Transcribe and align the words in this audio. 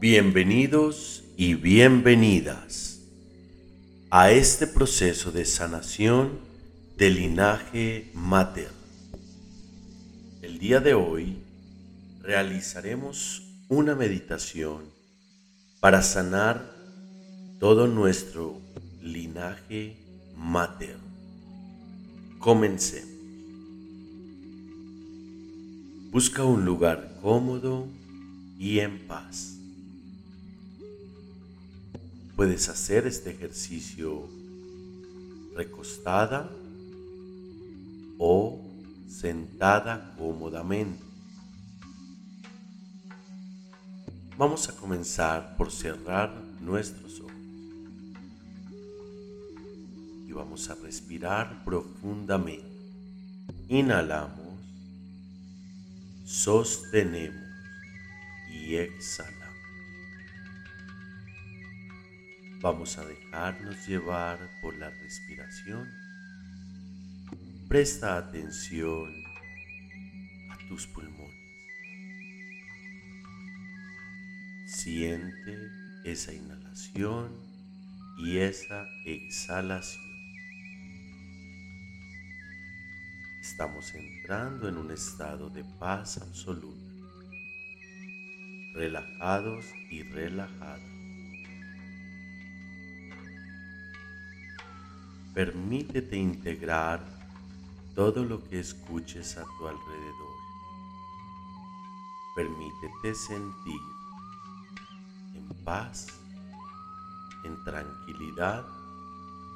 Bienvenidos 0.00 1.24
y 1.36 1.54
bienvenidas 1.54 3.00
a 4.10 4.30
este 4.30 4.68
proceso 4.68 5.32
de 5.32 5.44
sanación 5.44 6.38
del 6.96 7.16
linaje 7.16 8.08
mater. 8.14 8.70
El 10.40 10.60
día 10.60 10.78
de 10.78 10.94
hoy 10.94 11.38
realizaremos 12.22 13.42
una 13.68 13.96
meditación 13.96 14.84
para 15.80 16.00
sanar 16.02 16.72
todo 17.58 17.88
nuestro 17.88 18.60
linaje 19.02 19.96
mater. 20.36 20.98
Comencemos. 22.38 23.10
Busca 26.12 26.44
un 26.44 26.64
lugar 26.64 27.18
cómodo 27.20 27.88
y 28.60 28.78
en 28.78 29.08
paz. 29.08 29.57
Puedes 32.38 32.68
hacer 32.68 33.04
este 33.08 33.30
ejercicio 33.30 34.28
recostada 35.56 36.48
o 38.16 38.64
sentada 39.08 40.14
cómodamente. 40.16 41.02
Vamos 44.36 44.68
a 44.68 44.76
comenzar 44.76 45.56
por 45.56 45.72
cerrar 45.72 46.32
nuestros 46.60 47.18
ojos 47.18 47.32
y 50.28 50.32
vamos 50.32 50.70
a 50.70 50.76
respirar 50.76 51.64
profundamente. 51.64 52.70
Inhalamos, 53.68 54.54
sostenemos 56.24 57.42
y 58.48 58.76
exhalamos. 58.76 59.37
Vamos 62.60 62.98
a 62.98 63.04
dejarnos 63.04 63.86
llevar 63.86 64.50
por 64.60 64.76
la 64.76 64.90
respiración. 64.90 65.88
Presta 67.68 68.16
atención 68.16 69.14
a 70.50 70.58
tus 70.68 70.88
pulmones. 70.88 71.36
Siente 74.66 75.70
esa 76.04 76.32
inhalación 76.34 77.32
y 78.18 78.38
esa 78.38 78.88
exhalación. 79.04 80.04
Estamos 83.40 83.94
entrando 83.94 84.68
en 84.68 84.78
un 84.78 84.90
estado 84.90 85.48
de 85.48 85.62
paz 85.78 86.18
absoluta, 86.18 86.90
relajados 88.74 89.64
y 89.90 90.02
relajadas. 90.02 90.97
Permítete 95.38 96.16
integrar 96.16 96.98
todo 97.94 98.24
lo 98.24 98.42
que 98.42 98.58
escuches 98.58 99.38
a 99.38 99.44
tu 99.44 99.68
alrededor. 99.68 100.36
Permítete 102.34 103.14
sentir 103.14 103.80
en 105.36 105.64
paz, 105.64 106.08
en 107.44 107.62
tranquilidad 107.62 108.66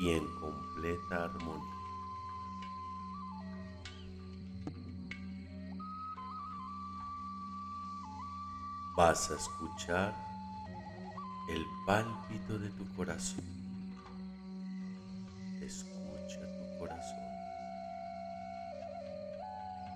y 0.00 0.12
en 0.12 0.26
completa 0.40 1.24
armonía. 1.24 1.74
Vas 8.96 9.30
a 9.30 9.36
escuchar 9.36 10.16
el 11.50 11.66
pálpito 11.84 12.58
de 12.58 12.70
tu 12.70 12.90
corazón 12.96 13.55
escucha 15.66 16.40
tu 16.40 16.78
corazón 16.78 17.18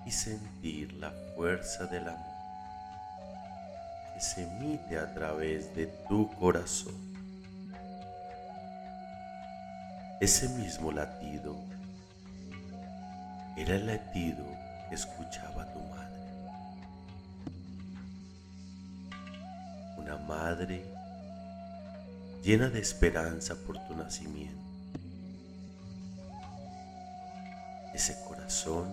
y 0.05 0.11
sentir 0.11 0.93
la 0.93 1.11
fuerza 1.35 1.85
del 1.85 2.09
amor 2.09 2.31
que 4.13 4.21
se 4.21 4.43
emite 4.43 4.97
a 4.97 5.13
través 5.13 5.73
de 5.75 5.87
tu 6.07 6.29
corazón. 6.35 6.95
Ese 10.19 10.49
mismo 10.49 10.91
latido 10.91 11.55
era 13.57 13.75
el 13.75 13.87
latido 13.87 14.45
que 14.89 14.95
escuchaba 14.95 15.71
tu 15.71 15.79
madre. 15.79 16.01
Una 19.97 20.17
madre 20.17 20.83
llena 22.43 22.69
de 22.69 22.79
esperanza 22.79 23.55
por 23.55 23.77
tu 23.87 23.95
nacimiento 23.95 24.70
ese 28.01 28.17
corazón 28.23 28.91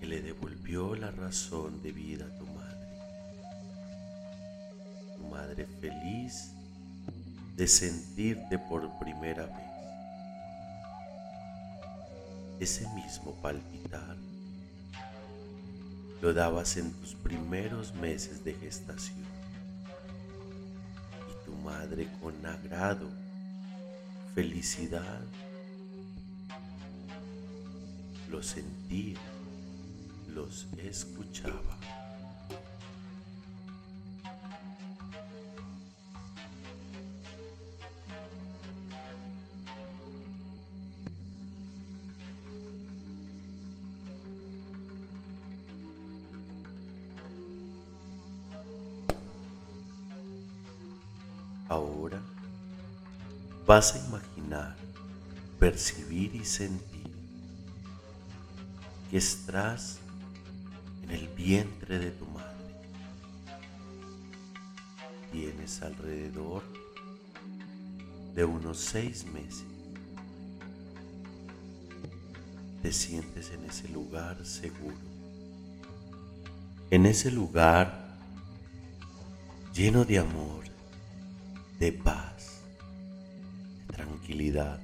que 0.00 0.06
le 0.06 0.22
devolvió 0.22 0.96
la 0.96 1.10
razón 1.10 1.82
de 1.82 1.92
vida 1.92 2.24
a 2.24 2.38
tu 2.38 2.46
madre. 2.46 2.88
Tu 5.18 5.26
madre 5.28 5.66
feliz 5.78 6.52
de 7.54 7.68
sentirte 7.68 8.58
por 8.58 8.98
primera 8.98 9.44
vez. 9.44 9.72
Ese 12.60 12.88
mismo 12.94 13.34
palpitar 13.42 14.16
lo 16.22 16.32
dabas 16.32 16.78
en 16.78 16.94
tus 16.94 17.14
primeros 17.14 17.92
meses 17.96 18.42
de 18.42 18.54
gestación. 18.54 19.26
Y 21.30 21.44
tu 21.44 21.54
madre 21.56 22.08
con 22.22 22.46
agrado, 22.46 23.10
felicidad, 24.34 25.20
los 28.32 28.46
sentía, 28.46 29.18
los 30.34 30.66
escuchaba. 30.78 31.76
Ahora 51.68 52.20
vas 53.66 53.94
a 53.94 54.06
imaginar, 54.06 54.76
percibir 55.58 56.34
y 56.34 56.44
sentir 56.46 56.91
que 59.12 59.18
estás 59.18 59.98
en 61.02 61.10
el 61.10 61.28
vientre 61.28 61.98
de 61.98 62.12
tu 62.12 62.24
madre. 62.24 62.48
Tienes 65.30 65.82
alrededor 65.82 66.62
de 68.34 68.42
unos 68.46 68.78
seis 68.78 69.26
meses. 69.26 69.66
Te 72.80 72.90
sientes 72.90 73.50
en 73.50 73.66
ese 73.66 73.86
lugar 73.90 74.46
seguro. 74.46 74.96
En 76.90 77.04
ese 77.04 77.30
lugar 77.30 78.16
lleno 79.74 80.06
de 80.06 80.20
amor, 80.20 80.64
de 81.78 81.92
paz, 81.92 82.62
de 83.76 83.94
tranquilidad. 83.94 84.80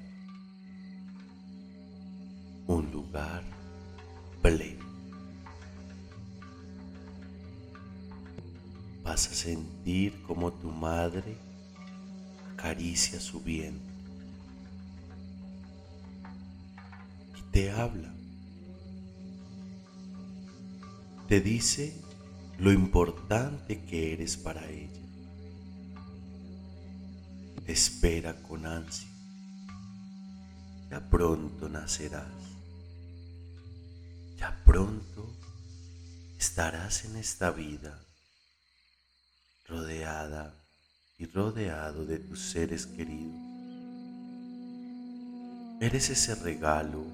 Un 2.67 2.93
lugar 2.93 3.58
Vas 9.05 9.29
a 9.31 9.35
sentir 9.35 10.23
como 10.23 10.53
tu 10.53 10.71
madre 10.71 11.37
acaricia 12.55 13.21
su 13.21 13.41
vientre 13.41 13.93
y 17.37 17.43
te 17.51 17.71
habla. 17.71 18.15
Te 21.29 21.41
dice 21.43 21.95
lo 22.59 22.73
importante 22.73 23.85
que 23.85 24.15
eres 24.15 24.39
para 24.39 24.67
ella. 24.71 25.03
Te 27.67 27.73
espera 27.73 28.35
con 28.41 28.65
ansia. 28.65 29.11
Ya 30.91 31.07
pronto 31.11 31.69
nacerás 31.69 32.58
ya 34.39 34.57
pronto 34.65 35.37
estarás 36.39 37.05
en 37.05 37.17
esta 37.17 37.51
vida 37.51 38.01
rodeada 39.67 40.55
y 41.19 41.27
rodeado 41.27 42.07
de 42.07 42.21
tus 42.21 42.41
seres 42.41 42.87
queridos. 42.87 43.35
Eres 45.81 46.11
ese 46.11 46.37
regalo 46.37 47.05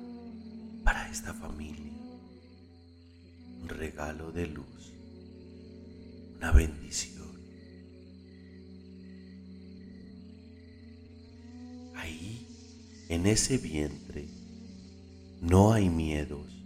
para 0.84 1.10
esta 1.10 1.32
familia, 1.32 1.92
un 3.62 3.68
regalo 3.68 4.30
de 4.30 4.46
luz, 4.46 4.92
una 6.36 6.52
bendición. 6.52 7.24
Ahí, 11.94 12.46
en 13.08 13.26
ese 13.26 13.56
vientre, 13.56 14.28
no 15.40 15.72
hay 15.72 15.88
miedos, 15.88 16.63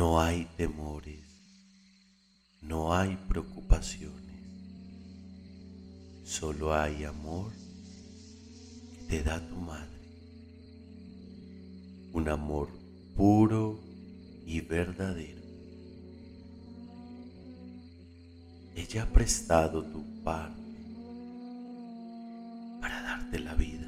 no 0.00 0.18
hay 0.18 0.46
temores, 0.56 1.20
no 2.62 2.94
hay 2.94 3.18
preocupaciones, 3.28 4.40
solo 6.24 6.74
hay 6.74 7.04
amor 7.04 7.52
que 8.94 9.04
te 9.10 9.22
da 9.22 9.46
tu 9.46 9.56
madre, 9.56 10.00
un 12.14 12.30
amor 12.30 12.70
puro 13.14 13.78
y 14.46 14.62
verdadero. 14.62 15.42
Ella 18.74 19.02
ha 19.02 19.06
prestado 19.06 19.84
tu 19.84 20.02
parte 20.22 20.82
para 22.80 23.02
darte 23.02 23.38
la 23.38 23.52
vida, 23.52 23.86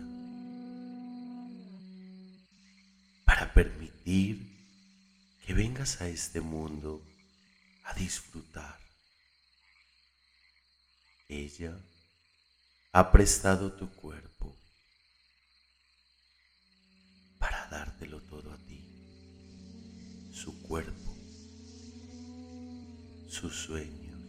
para 3.24 3.50
permitir 3.54 4.51
que 5.52 5.56
vengas 5.58 6.00
a 6.00 6.08
este 6.08 6.40
mundo 6.40 7.04
a 7.84 7.92
disfrutar. 7.92 8.78
Ella 11.28 11.78
ha 12.90 13.12
prestado 13.12 13.70
tu 13.74 13.90
cuerpo 13.90 14.56
para 17.38 17.66
dártelo 17.68 18.22
todo 18.22 18.50
a 18.50 18.56
ti, 18.64 20.32
su 20.32 20.62
cuerpo, 20.62 21.14
sus 23.28 23.54
sueños, 23.54 24.22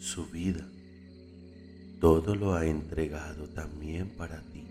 su 0.00 0.30
vida 0.30 0.66
todo 2.00 2.34
lo 2.34 2.54
ha 2.54 2.64
entregado 2.64 3.50
también 3.50 4.16
para 4.16 4.40
ti, 4.50 4.66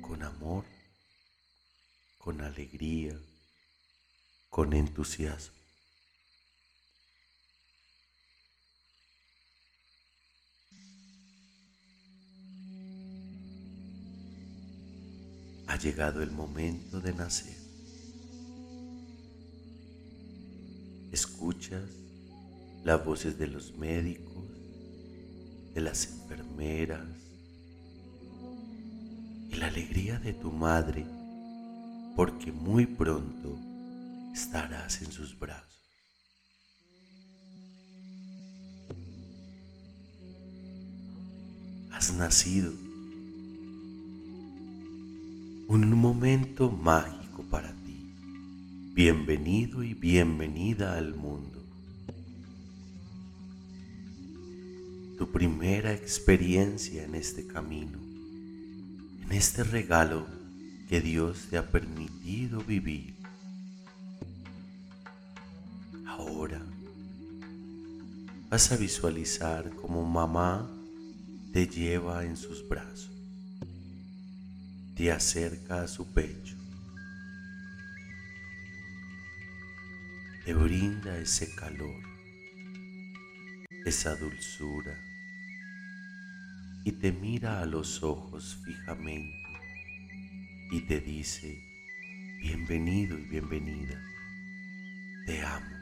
con 0.00 0.22
amor, 0.22 0.64
con 2.16 2.40
alegría, 2.40 3.20
con 4.52 4.74
entusiasmo. 4.74 5.56
Ha 15.68 15.76
llegado 15.78 16.22
el 16.22 16.32
momento 16.32 17.00
de 17.00 17.14
nacer. 17.14 17.56
Escuchas 21.12 21.88
las 22.84 23.02
voces 23.02 23.38
de 23.38 23.46
los 23.46 23.74
médicos, 23.78 24.44
de 25.72 25.80
las 25.80 26.04
enfermeras 26.12 27.08
y 29.48 29.54
la 29.54 29.68
alegría 29.68 30.18
de 30.18 30.34
tu 30.34 30.52
madre 30.52 31.06
porque 32.14 32.52
muy 32.52 32.84
pronto 32.84 33.71
estarás 34.32 35.02
en 35.02 35.12
sus 35.12 35.38
brazos. 35.38 35.68
Has 41.92 42.12
nacido 42.14 42.72
un 45.68 45.96
momento 45.96 46.70
mágico 46.70 47.42
para 47.44 47.72
ti. 47.84 48.14
Bienvenido 48.94 49.82
y 49.82 49.94
bienvenida 49.94 50.96
al 50.96 51.14
mundo. 51.14 51.62
tu 55.22 55.30
primera 55.30 55.92
experiencia 55.94 57.04
en 57.04 57.14
este 57.14 57.46
camino, 57.46 57.96
en 59.22 59.30
este 59.30 59.62
regalo 59.62 60.26
que 60.88 61.00
Dios 61.00 61.46
te 61.48 61.58
ha 61.58 61.70
permitido 61.70 62.58
vivir. 62.64 63.11
Vas 68.52 68.70
a 68.70 68.76
visualizar 68.76 69.70
como 69.76 70.04
mamá 70.04 70.70
te 71.54 71.66
lleva 71.66 72.22
en 72.22 72.36
sus 72.36 72.68
brazos, 72.68 73.10
te 74.94 75.10
acerca 75.10 75.80
a 75.80 75.88
su 75.88 76.12
pecho, 76.12 76.54
te 80.44 80.52
brinda 80.52 81.16
ese 81.16 81.54
calor, 81.54 82.02
esa 83.86 84.16
dulzura 84.16 85.02
y 86.84 86.92
te 86.92 87.10
mira 87.10 87.62
a 87.62 87.64
los 87.64 88.02
ojos 88.02 88.58
fijamente 88.66 89.48
y 90.72 90.82
te 90.82 91.00
dice, 91.00 91.58
bienvenido 92.42 93.18
y 93.18 93.22
bienvenida, 93.22 93.98
te 95.24 95.40
amo. 95.40 95.81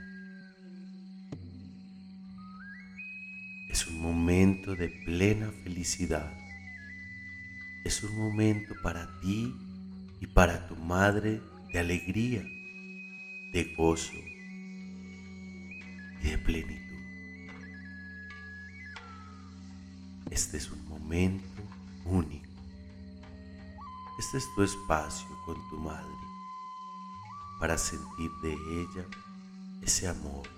Momento 4.00 4.74
de 4.74 4.88
plena 4.88 5.50
felicidad. 5.62 6.32
Es 7.84 8.02
un 8.02 8.16
momento 8.16 8.74
para 8.82 9.20
ti 9.20 9.54
y 10.20 10.26
para 10.26 10.66
tu 10.68 10.76
madre 10.76 11.40
de 11.72 11.78
alegría, 11.78 12.42
de 13.52 13.74
gozo 13.76 14.14
y 16.22 16.28
de 16.30 16.38
plenitud. 16.38 16.80
Este 20.30 20.56
es 20.56 20.70
un 20.70 20.88
momento 20.88 21.62
único. 22.06 22.48
Este 24.18 24.38
es 24.38 24.44
tu 24.54 24.62
espacio 24.62 25.28
con 25.44 25.56
tu 25.68 25.78
madre 25.78 26.08
para 27.58 27.76
sentir 27.76 28.30
de 28.42 28.52
ella 28.52 29.06
ese 29.82 30.08
amor, 30.08 30.48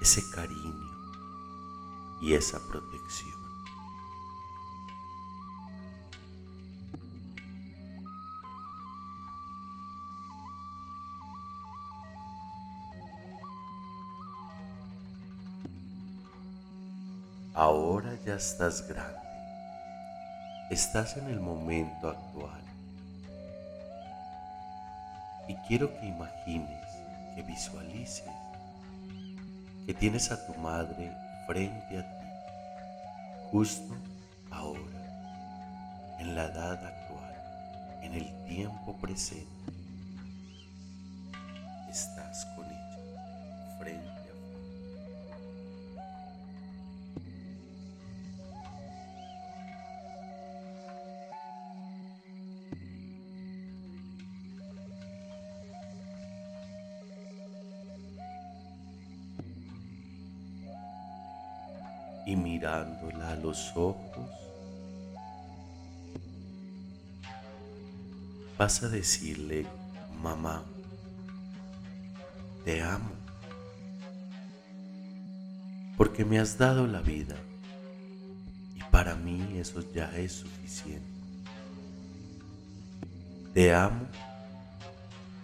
ese 0.00 0.22
cariño 0.30 0.97
y 2.20 2.34
esa 2.34 2.58
protección. 2.66 3.38
Ahora 17.54 18.16
ya 18.24 18.36
estás 18.36 18.86
grande. 18.86 19.18
Estás 20.70 21.16
en 21.16 21.28
el 21.28 21.40
momento 21.40 22.08
actual. 22.08 22.62
Y 25.48 25.54
quiero 25.66 25.92
que 25.98 26.06
imagines, 26.06 26.86
que 27.34 27.42
visualices 27.42 28.24
que 29.86 29.94
tienes 29.94 30.30
a 30.30 30.46
tu 30.46 30.54
madre 30.60 31.10
frente 31.48 31.98
a 31.98 32.02
ti, 32.02 32.26
justo 33.50 33.94
ahora, 34.50 36.18
en 36.18 36.34
la 36.34 36.44
edad 36.44 36.84
actual, 36.84 38.02
en 38.02 38.12
el 38.12 38.44
tiempo 38.44 38.94
presente. 38.98 39.48
Estás 41.88 42.44
con 42.54 42.66
ella, 42.66 43.78
frente 43.78 44.17
y 62.28 62.36
mirándola 62.36 63.30
a 63.30 63.36
los 63.36 63.72
ojos, 63.74 64.28
vas 68.58 68.82
a 68.82 68.90
decirle, 68.90 69.64
mamá, 70.20 70.62
te 72.66 72.82
amo, 72.82 73.12
porque 75.96 76.26
me 76.26 76.38
has 76.38 76.58
dado 76.58 76.86
la 76.86 77.00
vida 77.00 77.36
y 78.74 78.82
para 78.90 79.14
mí 79.14 79.56
eso 79.56 79.82
ya 79.94 80.14
es 80.14 80.32
suficiente. 80.32 81.08
Te 83.54 83.72
amo 83.72 84.06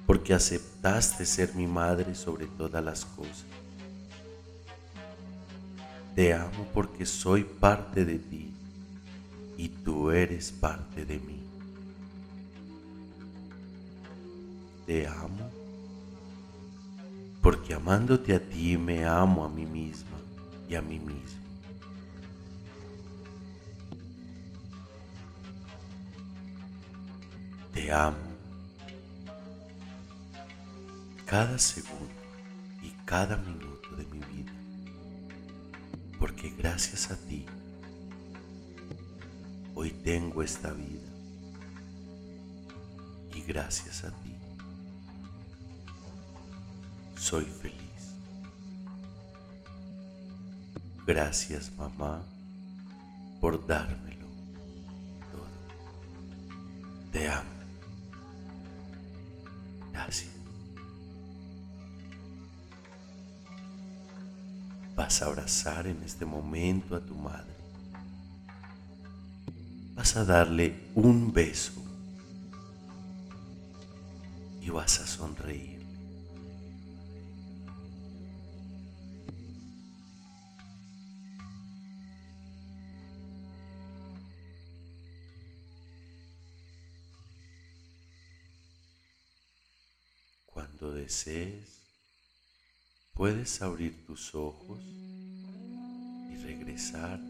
porque 0.06 0.34
aceptaste 0.34 1.24
ser 1.24 1.54
mi 1.54 1.66
madre 1.66 2.14
sobre 2.14 2.46
todas 2.46 2.84
las 2.84 3.06
cosas 3.06 3.63
te 6.14 6.32
amo 6.32 6.66
porque 6.72 7.04
soy 7.04 7.42
parte 7.44 8.04
de 8.04 8.18
ti 8.18 8.52
y 9.56 9.68
tú 9.68 10.10
eres 10.10 10.52
parte 10.52 11.04
de 11.04 11.18
mí. 11.18 11.40
Te 14.86 15.06
amo 15.06 15.50
porque 17.40 17.74
amándote 17.74 18.34
a 18.34 18.40
ti 18.40 18.78
me 18.78 19.04
amo 19.04 19.44
a 19.44 19.48
mí 19.48 19.66
misma 19.66 20.16
y 20.68 20.74
a 20.76 20.82
mí 20.82 20.98
mismo. 20.98 21.44
Te 27.72 27.92
amo. 27.92 28.16
Cada 31.26 31.58
segundo 31.58 32.08
y 32.82 32.90
cada 33.04 33.36
minuto 33.36 33.96
de 33.96 34.04
mi 34.06 34.20
vida. 34.20 34.43
Porque 36.24 36.48
gracias 36.48 37.10
a 37.10 37.16
ti 37.16 37.44
hoy 39.74 39.90
tengo 39.90 40.42
esta 40.42 40.72
vida. 40.72 41.06
Y 43.34 43.42
gracias 43.42 44.04
a 44.04 44.10
ti 44.22 44.34
soy 47.14 47.44
feliz. 47.44 48.14
Gracias 51.06 51.70
mamá 51.76 52.22
por 53.38 53.66
dármelo 53.66 54.26
todo. 55.30 55.46
Te 57.12 57.28
amo. 57.28 57.50
Gracias. 59.92 60.33
Vas 64.96 65.22
a 65.22 65.26
abrazar 65.26 65.86
en 65.86 66.02
este 66.04 66.24
momento 66.24 66.94
a 66.94 67.00
tu 67.00 67.14
madre. 67.14 67.52
Vas 69.94 70.16
a 70.16 70.24
darle 70.24 70.90
un 70.94 71.32
beso 71.32 71.72
y 74.60 74.70
vas 74.70 75.00
a 75.00 75.06
sonreír. 75.06 75.74
Cuando 90.46 90.92
desees, 90.92 91.83
puedes 93.14 93.62
abrir 93.62 94.04
tus 94.04 94.34
ojos 94.34 94.80
y 96.30 96.36
regresar 96.42 97.20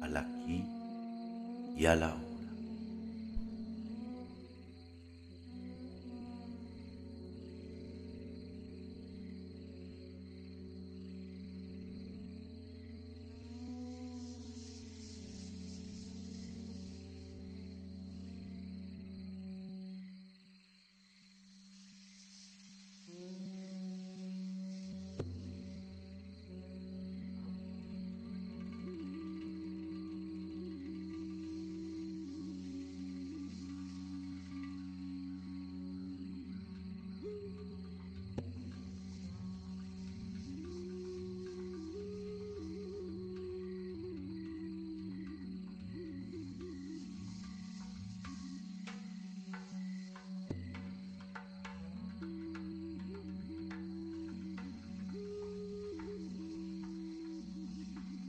al 0.00 0.16
aquí 0.16 0.64
y 1.76 1.86
a 1.86 1.94
la 1.94 2.14
hora. 2.14 2.25